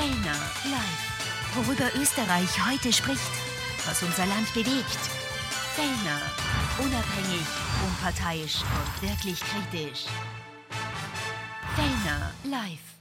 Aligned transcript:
Fellner 0.00 0.40
live. 0.64 1.56
Worüber 1.56 1.94
Österreich 2.00 2.48
heute 2.66 2.90
spricht, 2.90 3.20
was 3.84 4.02
unser 4.02 4.24
Land 4.24 4.50
bewegt. 4.54 4.98
Fellner. 5.74 6.22
Unabhängig, 6.78 7.46
unparteiisch 7.86 8.62
und 8.62 9.10
wirklich 9.10 9.40
kritisch. 9.40 10.06
Fellner 11.76 12.32
live. 12.44 12.99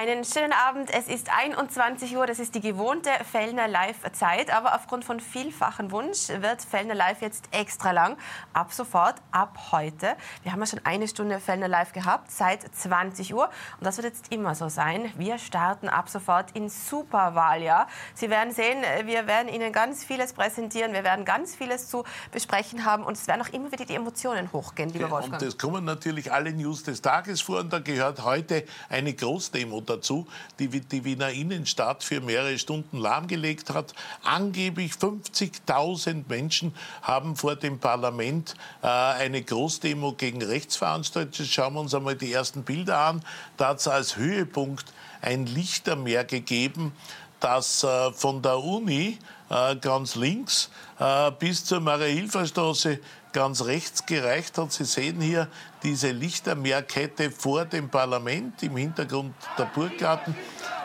Einen 0.00 0.24
schönen 0.24 0.52
Abend. 0.52 0.90
Es 0.94 1.08
ist 1.08 1.28
21 1.28 2.16
Uhr. 2.16 2.24
Das 2.24 2.38
ist 2.38 2.54
die 2.54 2.60
gewohnte 2.60 3.10
Fellner 3.32 3.66
Live-Zeit. 3.66 4.54
Aber 4.54 4.76
aufgrund 4.76 5.04
von 5.04 5.18
vielfachen 5.18 5.90
Wunsch 5.90 6.28
wird 6.28 6.62
Fellner 6.62 6.94
Live 6.94 7.20
jetzt 7.20 7.48
extra 7.50 7.90
lang. 7.90 8.16
Ab 8.52 8.72
sofort, 8.72 9.16
ab 9.32 9.58
heute. 9.72 10.14
Wir 10.44 10.52
haben 10.52 10.60
ja 10.60 10.66
schon 10.66 10.80
eine 10.84 11.08
Stunde 11.08 11.40
Fellner 11.40 11.66
Live 11.66 11.94
gehabt, 11.94 12.30
seit 12.30 12.62
20 12.72 13.34
Uhr. 13.34 13.46
Und 13.46 13.84
das 13.84 13.96
wird 13.96 14.04
jetzt 14.04 14.32
immer 14.32 14.54
so 14.54 14.68
sein. 14.68 15.12
Wir 15.16 15.36
starten 15.36 15.88
ab 15.88 16.08
sofort 16.08 16.52
in 16.52 16.68
Superwahljahr. 16.68 17.88
Sie 18.14 18.30
werden 18.30 18.54
sehen, 18.54 18.78
wir 19.04 19.26
werden 19.26 19.48
Ihnen 19.48 19.72
ganz 19.72 20.04
vieles 20.04 20.32
präsentieren. 20.32 20.92
Wir 20.92 21.02
werden 21.02 21.24
ganz 21.24 21.56
vieles 21.56 21.88
zu 21.88 22.04
besprechen 22.30 22.84
haben. 22.84 23.02
Und 23.02 23.16
es 23.16 23.26
werden 23.26 23.42
auch 23.42 23.52
immer 23.52 23.72
wieder 23.72 23.84
die 23.84 23.96
Emotionen 23.96 24.52
hochgehen, 24.52 24.90
lieber 24.90 25.10
Wolfgang. 25.10 25.42
Und 25.42 25.48
es 25.48 25.58
kommen 25.58 25.84
natürlich 25.84 26.30
alle 26.30 26.52
News 26.52 26.84
des 26.84 27.02
Tages 27.02 27.40
vor. 27.40 27.58
Und 27.58 27.72
da 27.72 27.80
gehört 27.80 28.22
heute 28.22 28.64
eine 28.88 29.12
Großdemo 29.12 29.87
dazu, 29.88 30.26
die 30.58 30.68
die 30.68 31.04
Wiener 31.04 31.30
Innenstadt 31.30 32.04
für 32.04 32.20
mehrere 32.20 32.58
Stunden 32.58 32.98
lahmgelegt 32.98 33.70
hat. 33.70 33.94
Angeblich 34.22 34.92
50.000 34.92 36.24
Menschen 36.28 36.74
haben 37.02 37.36
vor 37.36 37.56
dem 37.56 37.78
Parlament 37.78 38.54
äh, 38.82 38.86
eine 38.86 39.42
Großdemo 39.42 40.12
gegen 40.12 40.42
rechts 40.42 40.76
veranstaltet. 40.76 41.46
Schauen 41.48 41.74
wir 41.74 41.80
uns 41.80 41.94
einmal 41.94 42.16
die 42.16 42.32
ersten 42.32 42.64
Bilder 42.64 42.98
an. 42.98 43.22
Da 43.56 43.68
hat 43.68 43.80
es 43.80 43.88
als 43.88 44.16
Höhepunkt 44.16 44.92
ein 45.20 45.46
Lichtermeer 45.46 46.24
gegeben, 46.24 46.92
das 47.40 47.84
äh, 47.84 48.12
von 48.12 48.42
der 48.42 48.58
Uni 48.58 49.18
äh, 49.50 49.76
ganz 49.76 50.14
links 50.14 50.70
äh, 50.98 51.30
bis 51.32 51.64
zur 51.64 51.80
Maria-Hilfer-Straße 51.80 53.00
ganz 53.32 53.64
rechts 53.64 54.06
gereicht 54.06 54.58
hat. 54.58 54.72
Sie 54.72 54.84
sehen 54.84 55.20
hier 55.20 55.48
diese 55.82 56.10
Lichtermeerkette 56.10 57.30
vor 57.30 57.64
dem 57.64 57.88
Parlament, 57.88 58.62
im 58.62 58.76
Hintergrund 58.76 59.34
der 59.56 59.64
Burggarten 59.66 60.36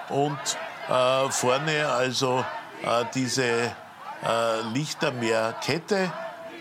und 0.10 0.38
äh, 0.90 1.30
vorne 1.30 1.88
also 1.90 2.46
äh, 2.84 3.06
diese 3.14 3.44
äh, 3.44 4.62
Lichtermeerkette, 4.74 6.12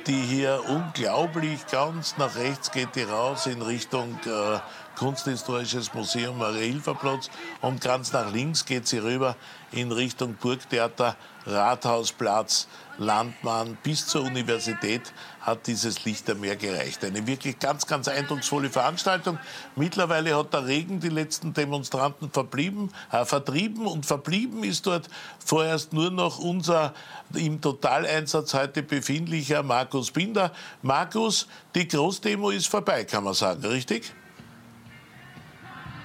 die 0.07 0.21
hier 0.21 0.63
unglaublich 0.69 1.67
ganz 1.69 2.17
nach 2.19 2.35
rechts 2.37 2.71
geht, 2.71 2.95
die 2.97 3.03
raus 3.03 3.47
in 3.47 3.63
Richtung 3.63 4.19
äh, 4.27 4.59
Kunsthistorisches 4.97 5.95
Museum 5.95 6.39
Maria-Hilfer-Platz 6.39 7.31
und 7.61 7.81
ganz 7.81 8.13
nach 8.13 8.33
links 8.33 8.65
geht 8.65 8.87
sie 8.87 8.99
rüber 8.99 9.37
in 9.73 9.91
Richtung 9.91 10.35
Burgtheater, 10.35 11.17
Rathausplatz, 11.47 12.69
Landmann 12.99 13.79
bis 13.83 14.07
zur 14.07 14.23
Universität 14.23 15.13
hat 15.41 15.67
dieses 15.67 16.05
Lichtermeer 16.05 16.57
gereicht. 16.57 17.05
Eine 17.05 17.27
wirklich 17.27 17.59
ganz, 17.59 17.87
ganz 17.87 18.07
eindrucksvolle 18.07 18.71
Veranstaltung. 18.71 19.39
Mittlerweile 19.75 20.37
hat 20.37 20.53
der 20.53 20.67
Regen 20.67 21.01
die 21.01 21.09
letzten 21.09 21.53
Demonstranten 21.55 22.31
verblieben, 22.31 22.93
äh, 23.11 23.25
vertrieben 23.25 23.87
und 23.87 24.07
verblieben 24.07 24.63
ist 24.63 24.87
dort 24.87 25.09
vorerst 25.45 25.93
nur 25.93 26.11
noch 26.11 26.39
unser 26.39 26.95
im 27.35 27.61
Totaleinsatz 27.61 28.55
heute 28.55 28.83
befindlicher 28.83 29.63
Markus 29.63 30.11
Binder. 30.11 30.53
Markus, 30.83 31.49
die 31.75 31.89
Großdemo 31.89 32.51
ist 32.51 32.69
vorbei, 32.69 33.05
kann 33.05 33.25
man 33.25 33.35
sagen, 33.35 33.65
richtig? 33.65 34.13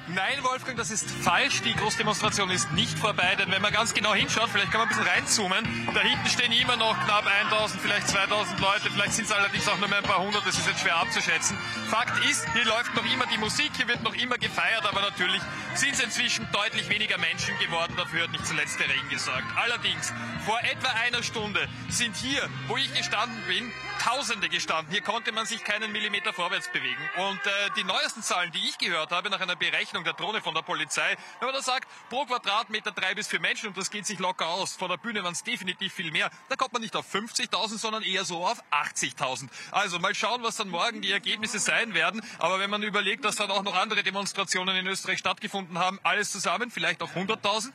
Nein, 0.09 0.41
Wolfgang, 0.41 0.77
das 0.77 0.89
ist 0.89 1.11
falsch. 1.11 1.61
Die 1.63 1.73
Großdemonstration 1.73 2.49
ist 2.49 2.71
nicht 2.71 2.97
vorbei, 2.97 3.35
denn 3.37 3.51
wenn 3.51 3.61
man 3.61 3.73
ganz 3.73 3.93
genau 3.93 4.13
hinschaut, 4.13 4.47
vielleicht 4.49 4.71
kann 4.71 4.79
man 4.79 4.87
ein 4.87 4.95
bisschen 4.95 5.07
reinzoomen, 5.07 5.89
da 5.93 5.99
hinten 5.99 6.29
stehen 6.29 6.53
immer 6.53 6.77
noch 6.77 6.95
knapp 7.03 7.25
1000, 7.27 7.81
vielleicht 7.81 8.07
2000 8.07 8.57
Leute, 8.61 8.89
vielleicht 8.89 9.13
sind 9.13 9.25
es 9.25 9.33
allerdings 9.33 9.67
auch 9.67 9.77
nur 9.79 9.89
mehr 9.89 9.97
ein 9.97 10.05
paar 10.05 10.19
hundert, 10.19 10.47
das 10.47 10.57
ist 10.57 10.65
jetzt 10.65 10.79
schwer 10.79 10.95
abzuschätzen. 10.95 11.57
Fakt 11.89 12.23
ist, 12.23 12.47
hier 12.53 12.63
läuft 12.63 12.95
noch 12.95 13.03
immer 13.03 13.25
die 13.25 13.37
Musik, 13.37 13.71
hier 13.75 13.89
wird 13.89 14.01
noch 14.03 14.15
immer 14.15 14.37
gefeiert, 14.37 14.85
aber 14.85 15.01
natürlich 15.01 15.41
sind 15.75 15.93
es 15.93 15.99
inzwischen 15.99 16.47
deutlich 16.53 16.87
weniger 16.87 17.17
Menschen 17.17 17.57
geworden, 17.59 17.93
dafür 17.97 18.23
hat 18.23 18.31
nicht 18.31 18.47
zuletzt 18.47 18.79
der 18.79 18.87
Regen 18.87 19.09
gesorgt. 19.09 19.47
Allerdings, 19.57 20.13
vor 20.45 20.59
etwa 20.61 20.87
einer 21.05 21.21
Stunde 21.21 21.67
sind 21.89 22.15
hier, 22.15 22.47
wo 22.69 22.77
ich 22.77 22.93
gestanden 22.93 23.43
bin, 23.45 23.73
Tausende 23.99 24.49
gestanden. 24.49 24.91
Hier 24.91 25.01
konnte 25.01 25.31
man 25.31 25.45
sich 25.45 25.63
keinen 25.63 25.91
Millimeter 25.91 26.33
vorwärts 26.33 26.71
bewegen. 26.71 27.01
Und 27.17 27.45
äh, 27.45 27.49
die 27.75 27.83
neuesten 27.83 28.21
Zahlen, 28.21 28.51
die 28.51 28.59
ich 28.67 28.77
gehört 28.77 29.11
habe, 29.11 29.29
nach 29.29 29.41
einer 29.41 29.55
Berechnung 29.55 30.03
der 30.03 30.13
Drohne 30.13 30.41
von 30.41 30.53
der 30.53 30.61
Polizei, 30.61 31.15
wenn 31.39 31.47
man 31.47 31.55
da 31.55 31.61
sagt, 31.61 31.87
pro 32.09 32.25
Quadratmeter 32.25 32.91
drei 32.91 33.15
bis 33.15 33.27
vier 33.27 33.39
Menschen 33.39 33.69
und 33.69 33.77
das 33.77 33.89
geht 33.89 34.05
sich 34.05 34.19
locker 34.19 34.47
aus. 34.47 34.75
Vor 34.75 34.87
der 34.87 34.97
Bühne 34.97 35.23
waren 35.23 35.33
es 35.33 35.43
definitiv 35.43 35.93
viel 35.93 36.11
mehr. 36.11 36.29
Da 36.49 36.55
kommt 36.55 36.73
man 36.73 36.81
nicht 36.81 36.95
auf 36.95 37.13
50.000, 37.13 37.77
sondern 37.77 38.03
eher 38.03 38.25
so 38.25 38.45
auf 38.45 38.61
80.000. 38.71 39.49
Also 39.71 39.99
mal 39.99 40.15
schauen, 40.15 40.43
was 40.43 40.57
dann 40.57 40.69
morgen 40.69 41.01
die 41.01 41.11
Ergebnisse 41.11 41.59
sein 41.59 41.93
werden. 41.93 42.21
Aber 42.39 42.59
wenn 42.59 42.69
man 42.69 42.83
überlegt, 42.83 43.25
dass 43.25 43.35
dann 43.35 43.51
auch 43.51 43.63
noch 43.63 43.75
andere 43.75 44.03
Demonstrationen 44.03 44.75
in 44.75 44.87
Österreich 44.87 45.19
stattgefunden 45.19 45.79
haben, 45.79 45.99
alles 46.03 46.31
zusammen, 46.31 46.71
vielleicht 46.71 47.01
auch 47.01 47.11
100.000. 47.11 47.71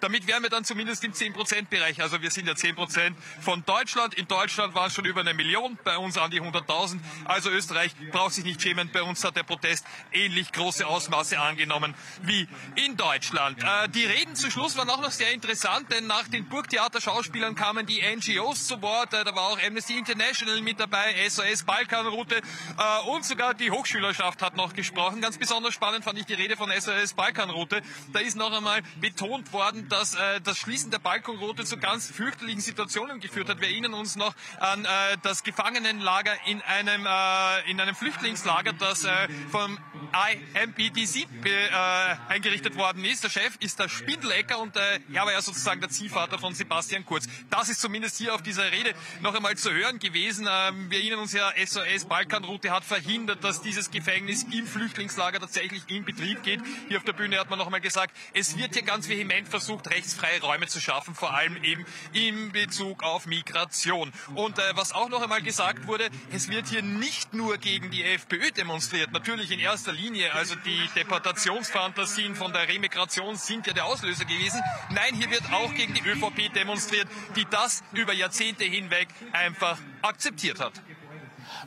Damit 0.00 0.26
wären 0.26 0.42
wir 0.42 0.50
dann 0.50 0.64
zumindest 0.64 1.04
im 1.04 1.12
10%-Bereich. 1.12 2.00
Also 2.00 2.22
wir 2.22 2.30
sind 2.30 2.46
ja 2.46 2.54
10% 2.54 3.14
von 3.40 3.64
Deutschland. 3.64 4.14
In 4.14 4.28
Deutschland 4.28 4.74
waren 4.74 4.88
es 4.88 4.94
schon 4.94 5.04
über 5.04 5.20
eine 5.20 5.34
Million, 5.34 5.63
bei 5.84 5.96
uns 5.98 6.18
an 6.18 6.30
die 6.30 6.40
100.000. 6.40 6.98
Also 7.24 7.50
Österreich 7.50 7.94
braucht 8.12 8.34
sich 8.34 8.44
nicht 8.44 8.60
schämen. 8.60 8.90
Bei 8.92 9.02
uns 9.02 9.24
hat 9.24 9.36
der 9.36 9.42
Protest 9.42 9.86
ähnlich 10.12 10.52
große 10.52 10.86
Ausmaße 10.86 11.38
angenommen 11.38 11.94
wie 12.22 12.48
in 12.76 12.96
Deutschland. 12.96 13.62
Äh, 13.62 13.88
die 13.88 14.04
Reden 14.04 14.36
zu 14.36 14.50
Schluss 14.50 14.76
waren 14.76 14.90
auch 14.90 15.00
noch 15.00 15.10
sehr 15.10 15.32
interessant, 15.32 15.90
denn 15.90 16.06
nach 16.06 16.28
den 16.28 16.48
Burgtheater-Schauspielern 16.48 17.54
kamen 17.54 17.86
die 17.86 18.02
NGOs 18.02 18.66
zu 18.66 18.80
Wort. 18.82 19.14
Äh, 19.14 19.24
da 19.24 19.34
war 19.34 19.48
auch 19.48 19.58
Amnesty 19.62 19.96
International 19.98 20.60
mit 20.60 20.80
dabei, 20.80 21.14
SOS 21.28 21.64
Balkanroute 21.64 22.36
äh, 22.36 23.08
und 23.08 23.24
sogar 23.24 23.54
die 23.54 23.70
Hochschülerschaft 23.70 24.42
hat 24.42 24.56
noch 24.56 24.74
gesprochen. 24.74 25.20
Ganz 25.20 25.38
besonders 25.38 25.74
spannend 25.74 26.04
fand 26.04 26.18
ich 26.18 26.26
die 26.26 26.34
Rede 26.34 26.56
von 26.56 26.70
SOS 26.70 27.14
Balkanroute. 27.14 27.82
Da 28.12 28.20
ist 28.20 28.36
noch 28.36 28.52
einmal 28.52 28.82
betont 29.00 29.52
worden, 29.52 29.88
dass 29.88 30.14
äh, 30.14 30.40
das 30.40 30.58
Schließen 30.58 30.90
der 30.90 30.98
Balkonroute 30.98 31.64
zu 31.64 31.78
ganz 31.78 32.10
fürchterlichen 32.10 32.60
Situationen 32.60 33.20
geführt 33.20 33.48
hat. 33.48 33.60
Wir 33.60 33.68
erinnern 33.68 33.94
uns 33.94 34.16
noch 34.16 34.34
an 34.60 34.84
äh, 34.84 34.88
das 35.22 35.42
Gefangenenlager 35.56 36.32
in 36.46 36.60
einem, 36.62 37.06
äh, 37.06 37.70
in 37.70 37.80
einem 37.80 37.94
Flüchtlingslager, 37.94 38.72
das 38.72 39.04
äh, 39.04 39.28
vom 39.50 39.78
IMPDC 40.14 41.26
äh, 41.44 42.16
eingerichtet 42.28 42.76
worden 42.76 43.04
ist. 43.04 43.22
Der 43.24 43.30
Chef 43.30 43.56
ist 43.60 43.78
der 43.78 43.88
Spindlecker 43.88 44.58
und 44.58 44.76
äh, 44.76 45.00
er 45.12 45.24
war 45.24 45.32
ja 45.32 45.40
sozusagen 45.40 45.80
der 45.80 45.90
Ziehvater 45.90 46.38
von 46.38 46.54
Sebastian 46.54 47.04
Kurz. 47.04 47.26
Das 47.50 47.68
ist 47.68 47.80
zumindest 47.80 48.18
hier 48.18 48.34
auf 48.34 48.42
dieser 48.42 48.70
Rede 48.72 48.94
noch 49.20 49.34
einmal 49.34 49.56
zu 49.56 49.72
hören 49.72 49.98
gewesen. 50.00 50.48
Ähm, 50.50 50.90
wir 50.90 50.98
erinnern 50.98 51.20
uns 51.20 51.32
ja, 51.32 51.52
SOS 51.64 52.06
Balkanroute 52.06 52.72
hat 52.72 52.84
verhindert, 52.84 53.44
dass 53.44 53.62
dieses 53.62 53.90
Gefängnis 53.90 54.44
im 54.52 54.66
Flüchtlingslager 54.66 55.38
tatsächlich 55.38 55.82
in 55.88 56.04
Betrieb 56.04 56.42
geht. 56.42 56.60
Hier 56.88 56.98
auf 56.98 57.04
der 57.04 57.12
Bühne 57.12 57.38
hat 57.38 57.48
man 57.48 57.60
noch 57.60 57.66
einmal 57.66 57.80
gesagt, 57.80 58.16
es 58.32 58.56
wird 58.56 58.74
hier 58.74 58.82
ganz 58.82 59.08
vehement 59.08 59.48
versucht, 59.48 59.88
rechtsfreie 59.90 60.40
Räume 60.40 60.66
zu 60.66 60.80
schaffen, 60.80 61.14
vor 61.14 61.32
allem 61.32 61.62
eben 61.62 61.86
in 62.12 62.50
Bezug 62.50 63.04
auf 63.04 63.26
Migration. 63.26 64.12
Und 64.34 64.58
äh, 64.58 64.62
was 64.74 64.92
auch 64.92 65.08
noch 65.08 65.22
einmal 65.22 65.43
gesagt 65.44 65.86
wurde, 65.86 66.08
es 66.32 66.48
wird 66.48 66.68
hier 66.68 66.82
nicht 66.82 67.34
nur 67.34 67.58
gegen 67.58 67.90
die 67.90 68.02
FPÖ 68.02 68.50
demonstriert, 68.50 69.12
natürlich 69.12 69.50
in 69.50 69.60
erster 69.60 69.92
Linie, 69.92 70.32
also 70.34 70.54
die 70.56 70.88
Deportationsfantasien 70.96 72.34
von 72.34 72.52
der 72.52 72.68
Remigration 72.68 73.36
sind 73.36 73.66
ja 73.66 73.72
der 73.72 73.84
Auslöser 73.84 74.24
gewesen. 74.24 74.60
Nein, 74.90 75.14
hier 75.14 75.30
wird 75.30 75.44
auch 75.52 75.72
gegen 75.74 75.94
die 75.94 76.02
ÖVP 76.02 76.52
demonstriert, 76.54 77.06
die 77.36 77.46
das 77.48 77.82
über 77.92 78.12
Jahrzehnte 78.12 78.64
hinweg 78.64 79.08
einfach 79.32 79.78
akzeptiert 80.02 80.60
hat. 80.60 80.72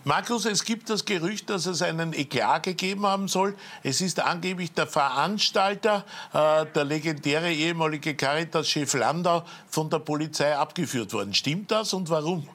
Markus, 0.04 0.46
es 0.46 0.64
gibt 0.64 0.90
das 0.90 1.06
Gerücht, 1.06 1.50
dass 1.50 1.66
es 1.66 1.82
einen 1.82 2.14
Eklat 2.14 2.64
gegeben 2.64 3.06
haben 3.06 3.28
soll. 3.28 3.56
Es 3.84 4.02
ist 4.02 4.20
angeblich 4.20 4.74
der 4.74 4.88
Veranstalter, 4.88 6.06
äh, 6.34 6.66
der 6.66 6.84
legendäre 6.84 7.52
ehemalige 7.52 8.16
Caritas-Chef 8.16 8.94
Landau, 8.94 9.44
von 9.70 9.90
der 9.90 10.00
Polizei 10.00 10.56
abgeführt 10.56 11.14
worden. 11.14 11.34
Stimmt 11.34 11.72
das 11.72 11.94
und 11.94 12.10
warum? 12.10 12.48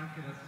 Ángeles. 0.00 0.39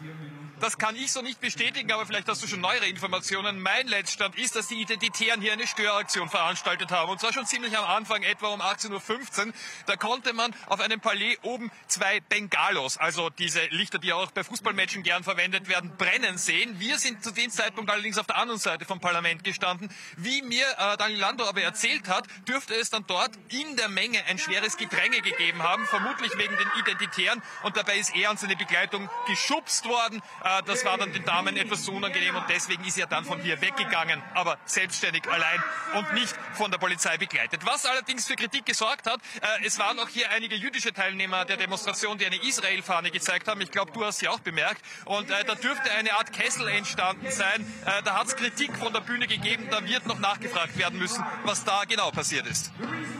Das 0.62 0.78
kann 0.78 0.94
ich 0.94 1.10
so 1.10 1.22
nicht 1.22 1.40
bestätigen, 1.40 1.90
aber 1.90 2.06
vielleicht 2.06 2.28
hast 2.28 2.40
du 2.40 2.46
schon 2.46 2.60
neuere 2.60 2.86
Informationen. 2.86 3.60
Mein 3.60 3.88
Letztstand 3.88 4.38
ist, 4.38 4.54
dass 4.54 4.68
die 4.68 4.80
Identitären 4.80 5.40
hier 5.40 5.52
eine 5.52 5.66
Störaktion 5.66 6.28
veranstaltet 6.28 6.92
haben. 6.92 7.10
Und 7.10 7.18
zwar 7.18 7.32
schon 7.32 7.46
ziemlich 7.46 7.76
am 7.76 7.84
Anfang, 7.84 8.22
etwa 8.22 8.46
um 8.46 8.62
18.15 8.62 9.46
Uhr. 9.48 9.52
Da 9.86 9.96
konnte 9.96 10.32
man 10.32 10.54
auf 10.66 10.80
einem 10.80 11.00
Palais 11.00 11.36
oben 11.42 11.72
zwei 11.88 12.20
Bengalos, 12.20 12.96
also 12.96 13.28
diese 13.28 13.60
Lichter, 13.70 13.98
die 13.98 14.12
auch 14.12 14.30
bei 14.30 14.44
Fußballmatchen 14.44 15.02
gern 15.02 15.24
verwendet 15.24 15.66
werden, 15.66 15.96
brennen 15.96 16.38
sehen. 16.38 16.78
Wir 16.78 16.96
sind 17.00 17.24
zu 17.24 17.32
dem 17.32 17.50
Zeitpunkt 17.50 17.90
allerdings 17.90 18.16
auf 18.18 18.28
der 18.28 18.36
anderen 18.36 18.60
Seite 18.60 18.84
vom 18.84 19.00
Parlament 19.00 19.42
gestanden. 19.42 19.92
Wie 20.16 20.42
mir 20.42 20.64
äh, 20.78 20.96
Daniel 20.96 21.18
Landau 21.18 21.48
aber 21.48 21.62
erzählt 21.62 22.08
hat, 22.08 22.28
dürfte 22.46 22.74
es 22.76 22.88
dann 22.88 23.04
dort 23.08 23.32
in 23.48 23.74
der 23.74 23.88
Menge 23.88 24.24
ein 24.26 24.38
schweres 24.38 24.76
Gedränge 24.76 25.22
gegeben 25.22 25.60
haben, 25.64 25.84
vermutlich 25.86 26.38
wegen 26.38 26.56
den 26.56 26.68
Identitären. 26.78 27.42
Und 27.64 27.76
dabei 27.76 27.98
ist 27.98 28.14
er 28.14 28.30
und 28.30 28.38
seine 28.38 28.54
Begleitung 28.54 29.10
geschubst 29.26 29.86
worden. 29.86 30.22
Äh, 30.44 30.51
das 30.60 30.84
war 30.84 30.98
dann 30.98 31.12
den 31.12 31.24
Damen 31.24 31.56
etwas 31.56 31.84
zu 31.84 31.92
unangenehm 31.92 32.36
und 32.36 32.44
deswegen 32.50 32.84
ist 32.84 32.98
er 32.98 33.06
dann 33.06 33.24
von 33.24 33.40
hier 33.40 33.60
weggegangen, 33.60 34.22
aber 34.34 34.58
selbstständig 34.66 35.26
allein 35.30 35.62
und 35.94 36.12
nicht 36.12 36.34
von 36.54 36.70
der 36.70 36.78
Polizei 36.78 37.16
begleitet. 37.16 37.64
Was 37.64 37.86
allerdings 37.86 38.26
für 38.26 38.36
Kritik 38.36 38.66
gesorgt 38.66 39.06
hat, 39.06 39.20
äh, 39.40 39.66
es 39.66 39.78
waren 39.78 39.98
auch 39.98 40.08
hier 40.08 40.30
einige 40.30 40.54
jüdische 40.56 40.92
Teilnehmer 40.92 41.44
der 41.44 41.56
Demonstration, 41.56 42.18
die 42.18 42.26
eine 42.26 42.36
Israel-Fahne 42.36 43.10
gezeigt 43.10 43.48
haben. 43.48 43.60
Ich 43.60 43.70
glaube, 43.70 43.92
du 43.92 44.04
hast 44.04 44.18
sie 44.18 44.28
auch 44.28 44.40
bemerkt. 44.40 44.82
Und 45.04 45.30
äh, 45.30 45.44
da 45.44 45.54
dürfte 45.54 45.90
eine 45.92 46.14
Art 46.14 46.32
Kessel 46.32 46.68
entstanden 46.68 47.30
sein. 47.30 47.66
Äh, 47.86 48.02
da 48.02 48.18
hat 48.18 48.26
es 48.26 48.36
Kritik 48.36 48.76
von 48.76 48.92
der 48.92 49.00
Bühne 49.00 49.26
gegeben. 49.26 49.68
Da 49.70 49.84
wird 49.84 50.06
noch 50.06 50.18
nachgefragt 50.18 50.76
werden 50.76 50.98
müssen, 50.98 51.24
was 51.44 51.64
da 51.64 51.84
genau 51.84 52.10
passiert 52.10 52.46
ist. 52.46 52.72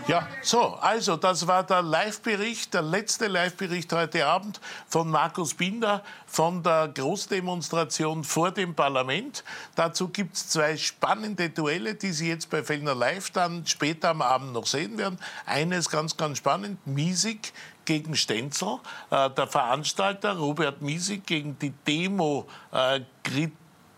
Ja, 0.09 0.27
so, 0.43 0.75
also 0.81 1.17
das 1.17 1.47
war 1.47 1.63
der 1.63 1.81
Live-Bericht, 1.81 2.75
der 2.75 2.83
letzte 2.83 3.29
Live-Bericht 3.29 3.93
heute 3.93 4.27
Abend 4.27 4.61
von 4.89 5.09
Markus 5.09 5.55
Binder 5.55 6.03
von 6.27 6.61
der 6.65 6.89
Großdemonstration 6.89 8.25
vor 8.25 8.51
dem 8.51 8.75
Parlament. 8.75 9.45
Dazu 9.77 10.09
gibt 10.09 10.35
es 10.35 10.49
zwei 10.49 10.77
spannende 10.77 11.51
Duelle, 11.51 11.95
die 11.95 12.11
Sie 12.11 12.29
jetzt 12.29 12.51
bei 12.51 12.65
Fellner 12.65 12.97
Live 12.97 13.31
dann 13.31 13.65
später 13.65 14.11
am 14.11 14.23
Abend 14.23 14.53
noch 14.53 14.67
sehen 14.67 14.99
werden. 14.99 15.21
Eines 15.47 15.89
ganz, 15.89 16.17
ganz 16.17 16.39
spannend, 16.39 16.85
Miesig 16.85 17.53
gegen 17.85 18.17
Stenzel, 18.17 18.79
äh, 19.11 19.31
der 19.31 19.47
Veranstalter 19.47 20.37
Robert 20.37 20.83
Miesig 20.83 21.27
gegen 21.27 21.59
die 21.61 21.71
Demo 21.87 22.49
äh, 22.73 23.01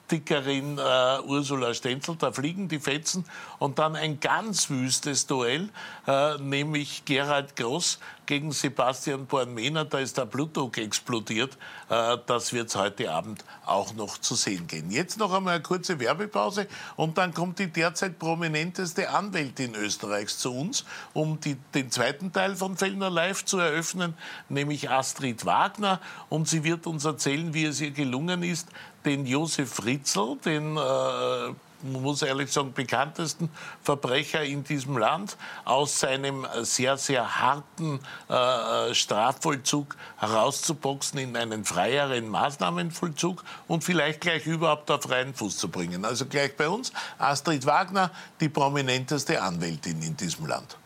Kritikerin 0.09 0.79
äh, 0.79 1.21
Ursula 1.27 1.75
Stenzel, 1.75 2.17
da 2.17 2.31
fliegen 2.31 2.69
die 2.69 2.79
Fetzen 2.79 3.25
und 3.59 3.79
dann 3.79 3.97
ein 3.97 4.21
ganz 4.21 4.71
wüstes 4.71 5.27
Duell, 5.27 5.71
äh, 6.07 6.37
nämlich 6.39 7.05
Gerald 7.05 7.57
Gross 7.57 7.99
gegen 8.27 8.53
Sebastian 8.53 9.27
Bornmehner, 9.27 9.85
da 9.85 9.99
ist 9.99 10.17
der 10.17 10.27
Blutdruck 10.27 10.79
explodiert. 10.79 11.59
Äh, 11.89 12.19
das 12.27 12.53
wird 12.53 12.69
es 12.69 12.77
heute 12.77 13.11
Abend 13.11 13.45
auch 13.67 13.95
noch 13.95 14.19
zu 14.19 14.35
sehen 14.35 14.67
gehen. 14.67 14.91
Jetzt 14.91 15.19
noch 15.19 15.33
einmal 15.33 15.55
eine 15.55 15.63
kurze 15.63 15.99
Werbepause 15.99 16.67
und 16.97 17.19
dann 17.19 17.35
kommt 17.35 17.59
die 17.59 17.69
derzeit 17.69 18.19
prominenteste 18.19 19.11
Anwältin 19.11 19.75
Österreichs 19.75 20.39
zu 20.39 20.53
uns, 20.53 20.85
um 21.13 21.41
die, 21.41 21.57
den 21.75 21.91
zweiten 21.91 22.33
Teil 22.33 22.57
von 22.57 22.77
Fellner 22.77 23.11
Live 23.11 23.45
zu 23.45 23.59
eröffnen, 23.59 24.15
nämlich 24.49 24.91
Astrid 24.91 25.45
Wagner 25.45 26.01
und 26.29 26.49
sie 26.49 26.63
wird 26.65 26.87
uns 26.87 27.05
erzählen, 27.05 27.53
wie 27.55 27.65
es 27.65 27.81
ihr 27.81 27.91
gelungen 27.91 28.43
ist, 28.43 28.69
den 29.05 29.27
Josef 29.27 29.87
Fritzl, 29.99 30.37
den 30.45 30.77
äh, 30.77 31.55
man 31.85 32.03
muss 32.03 32.23
ehrlich 32.23 32.51
sagen, 32.51 32.73
bekanntesten 32.73 33.51
Verbrecher 33.83 34.43
in 34.43 34.65
diesem 34.65 34.97
Land 34.97 35.37
aus 35.65 36.01
seinem 36.01 36.47
sehr, 36.63 36.97
sehr 36.97 37.41
harten 37.41 38.01
äh, 38.29 38.95
Strafvollzug 38.95 39.95
herauszuboxen 40.17 41.19
in 41.19 41.37
einen 41.37 41.65
freieren 41.65 42.29
Maßnahmenvollzug 42.29 43.45
und 43.69 43.85
vielleicht 43.85 44.23
gleich 44.23 44.47
überhaupt 44.47 44.91
auf 44.91 45.03
freien 45.03 45.35
Fuß 45.35 45.59
zu 45.59 45.69
bringen. 45.69 46.05
Also 46.07 46.25
gleich 46.25 46.57
bei 46.57 46.69
uns 46.69 46.93
Astrid 47.19 47.67
Wagner, 47.67 48.11
die 48.41 48.49
prominenteste 48.49 49.43
Anwältin 49.43 50.01
in 50.03 50.17
diesem 50.17 50.47
Land. 50.47 50.79